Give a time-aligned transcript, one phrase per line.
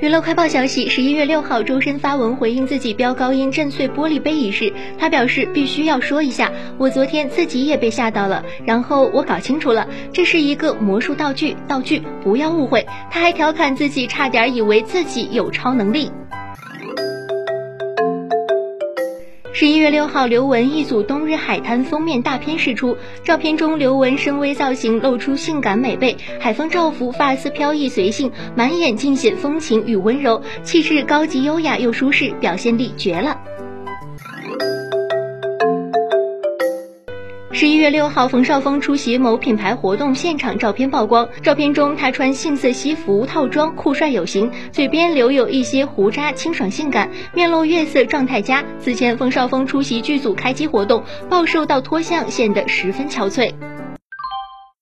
[0.00, 12.84] 娱乐快报消息：十一月六号，周深发文回应自己飙高音震碎玻璃杯一事，他表示必须要说一下，我昨天自己也被吓到了，然后我搞清楚了，这是一个魔术道具，道具不要误会。
[13.12, 16.10] 他还调侃自己差点以为自己有超能力。
[19.54, 33.38] 十一月六号，刘雯一组冬日海滩封面大片释出，照片中刘雯深 V 造型露出性感美背，海风照拂，发丝飘逸随性，满眼尽显风情与温柔，气质高级优雅又舒适，表现力绝了。
[37.54, 41.28] 十一月六号，冯绍峰出席某品牌活动现场照片曝光。
[41.42, 48.64] 照片中，他穿杏色西服套装，酷帅有型，嘴边留有一些胡渣，清爽性感，面露月色，状态佳。
[48.80, 53.52] 此前，冯绍峰出席剧组开机活动，暴瘦到脱相，显得十分憔悴。